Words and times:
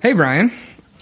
Hey, 0.00 0.12
Brien. 0.12 0.50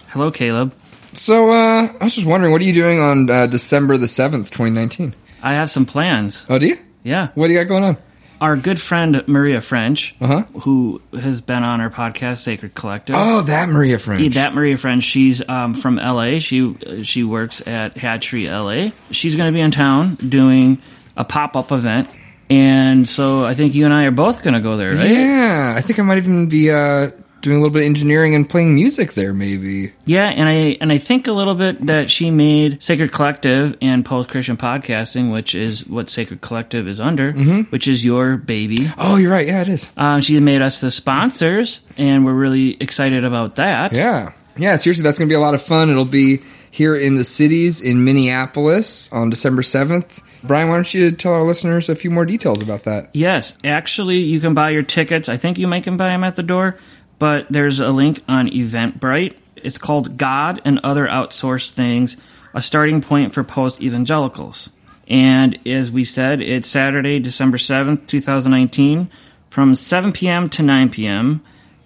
Hello, 0.09 0.31
Caleb. 0.31 0.73
So, 1.13 1.51
uh, 1.53 1.89
I 2.01 2.05
was 2.05 2.15
just 2.15 2.27
wondering, 2.27 2.53
what 2.53 2.61
are 2.61 2.65
you 2.65 2.73
doing 2.73 3.01
on 3.01 3.29
uh, 3.31 3.47
December 3.47 3.97
the 3.97 4.07
7th, 4.07 4.51
2019? 4.51 5.15
I 5.43 5.55
have 5.55 5.71
some 5.71 5.87
plans. 5.87 6.47
Oh, 6.49 6.59
do 6.59 6.67
you? 6.67 6.79
Yeah. 7.03 7.29
What 7.35 7.49
do 7.49 7.53
you 7.53 7.59
got 7.61 7.69
going 7.69 7.85
on? 7.85 7.97
Our 8.41 8.57
good 8.57 8.79
friend 8.81 9.23
Maria 9.27 9.61
French, 9.63 10.15
Uh-huh. 10.21 10.43
who 10.61 11.01
has 11.19 11.41
been 11.41 11.63
on 11.63 11.81
our 11.81 11.89
podcast, 11.89 12.39
Sacred 12.39 12.75
Collective. 12.75 13.17
Oh, 13.19 13.43
that 13.43 13.69
Maria 13.71 13.99
French. 13.99 14.23
Yeah, 14.23 14.29
that 14.43 14.55
Maria 14.55 14.77
French, 14.77 15.05
she's 15.05 15.47
um, 15.49 15.75
from 15.75 15.97
LA. 15.97 16.39
She 16.39 16.77
she 17.05 17.25
works 17.25 17.67
at 17.67 17.97
Hatchery 17.97 18.51
LA. 18.51 18.91
She's 19.11 19.37
going 19.37 19.51
to 19.51 19.57
be 19.57 19.63
in 19.63 19.71
town 19.71 20.17
doing 20.17 20.83
a 21.17 21.25
pop 21.25 21.57
up 21.57 21.73
event, 21.73 22.11
and 22.51 23.09
so 23.09 23.43
I 23.43 23.55
think 23.55 23.75
you 23.75 23.87
and 23.87 23.95
I 23.95 24.05
are 24.05 24.11
both 24.11 24.43
going 24.43 24.53
to 24.53 24.61
go 24.61 24.77
there, 24.77 24.95
right? 24.95 25.11
Yeah, 25.11 25.73
I 25.75 25.81
think 25.81 25.99
I 25.99 26.03
might 26.03 26.19
even 26.19 26.51
be 26.51 26.71
uh, 26.71 27.13
doing 27.47 27.59
a 27.59 27.61
little 27.61 27.73
bit 27.73 27.83
of 27.83 27.87
engineering 27.87 28.35
and 28.35 28.49
playing 28.49 28.75
music 28.75 29.15
there, 29.15 29.33
maybe. 29.33 29.93
Yeah, 30.05 30.27
and 30.27 30.49
I 30.49 30.77
and 30.81 30.93
I 30.93 30.99
think 30.99 31.27
a 31.27 31.33
little 31.33 31.55
bit 31.55 31.87
that 31.87 32.11
she 32.11 32.31
made 32.31 32.83
Sacred 32.83 33.13
Collective 33.13 33.77
and 33.81 34.05
Post 34.05 34.29
Christian 34.29 34.57
Podcasting, 34.57 35.33
which 35.33 35.55
is 35.55 35.87
what 35.87 36.11
Sacred 36.11 36.41
Collective 36.41 36.89
is 36.89 37.01
under, 37.01 37.33
which 37.71 37.89
is 37.89 38.05
your 38.05 38.37
baby. 38.37 38.91
Oh, 38.99 39.17
you're 39.17 39.31
right. 39.31 39.47
Yeah, 39.47 39.63
it 39.63 39.69
is. 39.69 39.91
Um, 39.97 40.21
she 40.21 40.39
made 40.41 40.63
us 40.63 40.81
the 40.81 40.91
sponsors, 40.91 41.81
and 41.97 42.25
we're 42.25 42.35
really 42.35 42.77
excited 42.81 43.25
about 43.25 43.57
that. 43.57 43.93
Yeah. 43.93 44.33
Yeah, 44.59 44.77
seriously, 44.77 45.03
that's 45.03 45.19
going 45.19 45.29
to 45.29 45.33
be 45.33 45.37
a 45.37 45.41
lot 45.41 45.55
of 45.55 45.63
fun. 45.63 45.91
It'll 45.91 46.07
be 46.07 46.41
here 46.71 46.97
in 46.97 47.15
the 47.15 47.25
cities 47.25 47.81
in 47.81 48.05
Minneapolis 48.05 49.13
on 49.13 49.31
December 49.31 49.63
7th. 49.63 50.23
Brien, 50.43 50.69
why 50.69 50.77
don't 50.77 50.95
you 50.95 51.11
tell 51.11 51.35
our 51.35 51.43
listeners 51.43 51.89
a 51.89 51.95
few 51.97 52.11
more 52.11 52.25
details 52.25 52.63
about 52.63 52.85
that? 52.85 53.11
Yes, 53.13 53.57
actually, 53.65 54.19
you 54.19 54.41
can 54.41 54.55
buy 54.55 54.71
your 54.71 54.83
tickets. 54.83 55.29
I 55.29 55.37
think 55.37 55.59
you 55.59 55.67
might 55.67 55.85
can 55.85 55.97
buy 55.97 56.09
them 56.09 56.25
at 56.25 56.37
the 56.37 56.43
door, 56.43 56.77
but 57.19 57.47
there's 57.51 57.81
a 57.81 57.91
link 57.91 58.23
on 58.29 58.49
Eventbrite. 58.49 59.35
It's 59.57 59.79
called 59.79 60.17
God 60.17 60.61
and 60.65 60.81
Other 60.83 61.07
Outsourced 61.07 61.71
Things, 61.71 62.17
a 62.55 62.63
starting 62.63 63.01
point 63.01 63.35
for 63.35 63.45
post 63.45 63.81
evangelicals. 63.81 64.71
And 65.09 65.59
as 65.67 65.91
we 65.91 66.05
said, 66.05 66.41
it's 66.41 66.69
Saturday, 66.69 67.21
December 67.21 67.59
7th, 67.59 68.07
2019, 68.07 69.11
from 69.51 69.75
7 69.75 70.13
p.m. 70.13 70.49
to 70.51 70.63
9 70.63 70.91
p.m. 70.91 71.43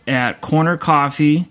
at 0.07 0.41
Corner 0.41 0.77
Coffee 0.77 1.49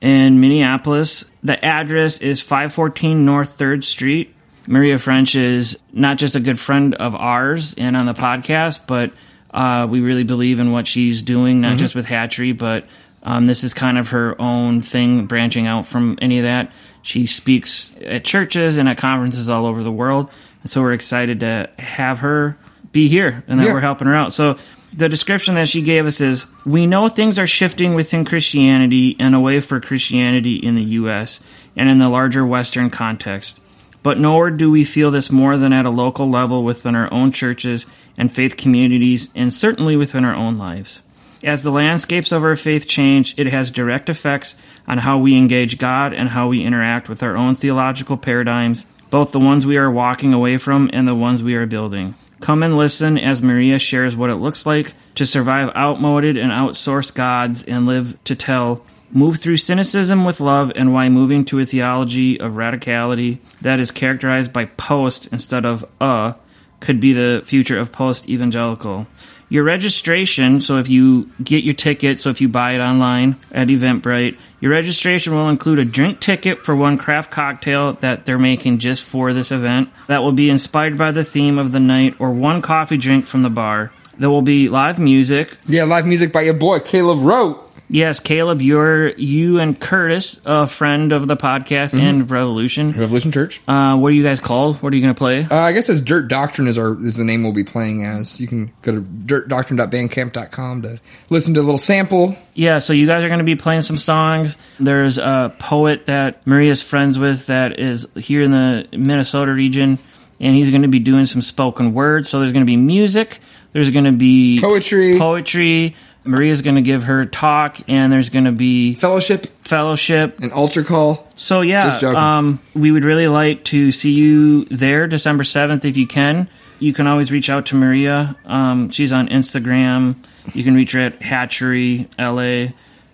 in 0.00 0.40
Minneapolis. 0.40 1.24
The 1.42 1.62
address 1.64 2.18
is 2.18 2.40
514 2.40 3.24
North 3.24 3.58
3rd 3.58 3.84
Street. 3.84 4.34
Maria 4.66 4.98
French 4.98 5.34
is 5.34 5.78
not 5.92 6.16
just 6.16 6.34
a 6.34 6.40
good 6.40 6.58
friend 6.58 6.94
of 6.94 7.14
ours 7.14 7.74
and 7.76 7.96
on 7.96 8.06
the 8.06 8.14
podcast, 8.14 8.80
but 8.86 9.12
uh, 9.52 9.86
we 9.90 10.00
really 10.00 10.22
believe 10.24 10.60
in 10.60 10.70
what 10.70 10.86
she's 10.86 11.22
doing, 11.22 11.60
not 11.60 11.76
just 11.76 11.94
with 11.94 12.06
Hatchery, 12.06 12.52
but 12.52 12.86
um, 13.22 13.46
this 13.46 13.64
is 13.64 13.74
kind 13.74 13.98
of 13.98 14.10
her 14.10 14.40
own 14.40 14.82
thing, 14.82 15.26
branching 15.26 15.66
out 15.66 15.86
from 15.86 16.18
any 16.22 16.38
of 16.38 16.44
that. 16.44 16.72
She 17.02 17.26
speaks 17.26 17.94
at 18.04 18.24
churches 18.24 18.76
and 18.78 18.88
at 18.88 18.98
conferences 18.98 19.48
all 19.50 19.66
over 19.66 19.82
the 19.82 19.92
world. 19.92 20.30
And 20.62 20.70
so 20.70 20.80
we're 20.82 20.92
excited 20.92 21.40
to 21.40 21.68
have 21.78 22.18
her 22.20 22.56
be 22.92 23.08
here 23.08 23.44
and 23.46 23.60
that 23.60 23.66
Yeah. 23.66 23.72
we're 23.74 23.80
helping 23.80 24.08
her 24.08 24.14
out. 24.14 24.32
So 24.32 24.56
the 24.92 25.08
description 25.08 25.54
that 25.54 25.68
she 25.68 25.82
gave 25.82 26.06
us 26.06 26.20
is 26.20 26.46
we 26.66 26.86
know 26.86 27.08
things 27.08 27.38
are 27.38 27.46
shifting 27.46 27.94
within 27.94 28.24
Christianity 28.24 29.16
and 29.18 29.34
away 29.34 29.60
for 29.60 29.80
Christianity 29.80 30.56
in 30.56 30.74
the 30.74 30.82
US 30.82 31.40
and 31.76 31.88
in 31.88 31.98
the 31.98 32.08
larger 32.08 32.44
Western 32.44 32.90
context. 32.90 33.60
But 34.02 34.18
nor 34.18 34.50
do 34.50 34.70
we 34.70 34.84
feel 34.84 35.10
this 35.10 35.30
more 35.30 35.56
than 35.58 35.72
at 35.72 35.86
a 35.86 35.90
local 35.90 36.28
level 36.28 36.64
within 36.64 36.94
our 36.96 37.12
own 37.12 37.32
churches 37.32 37.86
and 38.18 38.32
faith 38.32 38.56
communities, 38.56 39.28
and 39.34 39.52
certainly 39.54 39.94
within 39.96 40.24
our 40.24 40.34
own 40.34 40.58
lives. 40.58 41.02
As 41.42 41.62
the 41.62 41.70
landscapes 41.70 42.32
of 42.32 42.44
our 42.44 42.56
faith 42.56 42.86
change, 42.86 43.34
it 43.38 43.46
has 43.46 43.70
direct 43.70 44.10
effects 44.10 44.54
on 44.86 44.98
how 44.98 45.18
we 45.18 45.36
engage 45.36 45.78
God 45.78 46.12
and 46.12 46.28
how 46.28 46.48
we 46.48 46.64
interact 46.64 47.08
with 47.08 47.22
our 47.22 47.34
own 47.34 47.54
theological 47.54 48.18
paradigms, 48.18 48.84
both 49.08 49.32
the 49.32 49.40
ones 49.40 49.66
we 49.66 49.78
are 49.78 49.90
walking 49.90 50.34
away 50.34 50.58
from 50.58 50.90
and 50.92 51.08
the 51.08 51.14
ones 51.14 51.42
we 51.42 51.54
are 51.54 51.66
building. 51.66 52.14
Come 52.40 52.62
and 52.62 52.76
listen 52.76 53.16
as 53.16 53.42
Maria 53.42 53.78
shares 53.78 54.14
what 54.14 54.30
it 54.30 54.36
looks 54.36 54.66
like 54.66 54.94
to 55.14 55.26
survive 55.26 55.74
outmoded 55.74 56.36
and 56.36 56.52
outsourced 56.52 57.14
gods 57.14 57.62
and 57.64 57.86
live 57.86 58.22
to 58.24 58.34
tell 58.34 58.84
move 59.10 59.38
through 59.40 59.56
cynicism 59.56 60.24
with 60.24 60.40
love 60.40 60.70
and 60.76 60.92
why 60.92 61.08
moving 61.08 61.44
to 61.44 61.58
a 61.58 61.66
theology 61.66 62.38
of 62.38 62.52
radicality 62.52 63.38
that 63.60 63.80
is 63.80 63.90
characterized 63.90 64.52
by 64.52 64.64
post 64.64 65.26
instead 65.32 65.64
of 65.64 65.84
uh 66.00 66.32
could 66.80 67.00
be 67.00 67.12
the 67.12 67.42
future 67.44 67.78
of 67.78 67.92
post 67.92 68.28
evangelical. 68.28 69.06
Your 69.50 69.64
registration, 69.64 70.60
so 70.60 70.78
if 70.78 70.88
you 70.88 71.28
get 71.42 71.64
your 71.64 71.74
ticket, 71.74 72.20
so 72.20 72.30
if 72.30 72.40
you 72.40 72.48
buy 72.48 72.72
it 72.74 72.78
online 72.80 73.34
at 73.50 73.66
Eventbrite, 73.66 74.38
your 74.60 74.70
registration 74.70 75.34
will 75.34 75.48
include 75.48 75.80
a 75.80 75.84
drink 75.84 76.20
ticket 76.20 76.64
for 76.64 76.76
one 76.76 76.96
craft 76.96 77.32
cocktail 77.32 77.94
that 77.94 78.26
they're 78.26 78.38
making 78.38 78.78
just 78.78 79.04
for 79.04 79.32
this 79.32 79.50
event 79.50 79.88
that 80.06 80.22
will 80.22 80.30
be 80.30 80.48
inspired 80.48 80.96
by 80.96 81.10
the 81.10 81.24
theme 81.24 81.58
of 81.58 81.72
the 81.72 81.80
night 81.80 82.14
or 82.20 82.30
one 82.30 82.62
coffee 82.62 82.96
drink 82.96 83.26
from 83.26 83.42
the 83.42 83.50
bar. 83.50 83.90
There 84.18 84.30
will 84.30 84.42
be 84.42 84.68
live 84.68 85.00
music, 85.00 85.58
Yeah, 85.66 85.82
live 85.82 86.06
music 86.06 86.32
by 86.32 86.42
your 86.42 86.54
boy, 86.54 86.78
Caleb 86.78 87.20
Rote. 87.20 87.69
Yes, 87.92 88.20
Caleb, 88.20 88.62
you're 88.62 89.08
you 89.16 89.58
and 89.58 89.78
Curtis, 89.78 90.38
a 90.44 90.68
friend 90.68 91.10
of 91.12 91.26
the 91.26 91.36
podcast 91.36 91.92
and 91.98 92.30
Revolution. 92.30 92.92
Revolution 92.92 93.32
Church. 93.32 93.60
Uh, 93.66 93.96
what 93.98 94.08
are 94.08 94.14
you 94.14 94.22
guys 94.22 94.38
called? 94.38 94.76
What 94.80 94.92
are 94.92 94.96
you 94.96 95.02
going 95.02 95.12
to 95.14 95.18
play? 95.24 95.42
Uh, 95.50 95.56
I 95.60 95.72
guess 95.72 95.88
as 95.88 96.00
Dirt 96.00 96.28
Doctrine 96.28 96.68
is 96.68 96.78
our 96.78 96.92
is 97.04 97.16
the 97.16 97.24
name 97.24 97.42
we'll 97.42 97.52
be 97.52 97.64
playing 97.64 98.04
as. 98.04 98.40
You 98.40 98.46
can 98.46 98.72
go 98.82 98.92
to 98.92 99.00
dirtdoctrine.bandcamp.com 99.00 100.82
to 100.82 101.00
listen 101.30 101.54
to 101.54 101.60
a 101.60 101.62
little 101.62 101.78
sample. 101.78 102.36
yeah, 102.54 102.78
so 102.78 102.92
you 102.92 103.06
guys 103.08 103.24
are 103.24 103.28
going 103.28 103.38
to 103.38 103.44
be 103.44 103.56
playing 103.56 103.82
some 103.82 103.98
songs. 103.98 104.56
There's 104.78 105.18
a 105.18 105.52
poet 105.58 106.06
that 106.06 106.46
Maria's 106.46 106.82
friends 106.82 107.18
with 107.18 107.46
that 107.46 107.80
is 107.80 108.06
here 108.14 108.42
in 108.42 108.50
the 108.52 108.86
Minnesota 108.96 109.52
region, 109.52 109.98
and 110.38 110.54
he's 110.54 110.70
going 110.70 110.82
to 110.82 110.88
be 110.88 111.00
doing 111.00 111.26
some 111.26 111.42
spoken 111.42 111.92
word. 111.92 112.26
So 112.26 112.38
there's 112.40 112.52
going 112.52 112.64
to 112.64 112.70
be 112.70 112.76
music. 112.76 113.40
There's 113.72 113.90
going 113.90 114.04
to 114.04 114.12
be 114.12 114.60
Poetry. 114.60 115.18
Poetry. 115.18 115.96
Maria's 116.24 116.62
going 116.62 116.76
to 116.76 116.82
give 116.82 117.04
her 117.04 117.24
talk, 117.24 117.78
and 117.88 118.12
there's 118.12 118.28
going 118.28 118.44
to 118.44 118.52
be 118.52 118.94
Fellowship, 118.94 119.46
fellowship. 119.62 120.40
an 120.40 120.52
altar 120.52 120.82
call. 120.84 121.26
So 121.36 121.62
yeah, 121.62 121.82
Just 121.82 122.00
joking. 122.00 122.16
um, 122.18 122.60
we 122.74 122.90
would 122.90 123.04
really 123.04 123.26
like 123.28 123.64
to 123.66 123.90
see 123.92 124.12
you 124.12 124.64
there 124.66 125.06
December 125.06 125.44
seventh 125.44 125.84
if 125.84 125.96
you 125.96 126.06
can. 126.06 126.48
You 126.78 126.92
can 126.92 127.06
always 127.06 127.30
reach 127.32 127.48
out 127.50 127.66
to 127.66 127.74
Maria. 127.76 128.36
Um, 128.46 128.90
she's 128.90 129.12
on 129.12 129.28
Instagram. 129.28 130.16
You 130.54 130.64
can 130.64 130.74
reach 130.74 130.92
her 130.92 131.00
at 131.00 131.20
Hatchery 131.22 132.08
LA. 132.18 132.68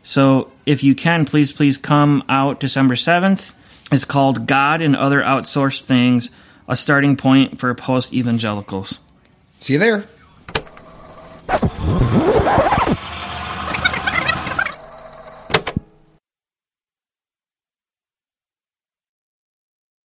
So 0.04 0.50
if 0.66 0.82
you 0.84 0.94
can, 0.94 1.24
please 1.24 1.52
please 1.52 1.76
come 1.78 2.22
out 2.28 2.60
December 2.60 2.96
seventh. 2.96 3.52
It's 3.92 4.04
called 4.04 4.46
God 4.46 4.82
and 4.82 4.94
Other 4.96 5.20
Outsourced 5.20 5.82
Things: 5.82 6.30
A 6.68 6.74
Starting 6.76 7.16
Point 7.16 7.58
for 7.58 7.72
Post 7.74 8.12
Evangelicals. 8.12 8.98
See 9.60 9.72
you 9.74 9.78
there. 9.78 10.04